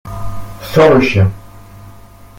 Sors 0.73 0.95
le 0.95 1.01
chien. 1.01 1.31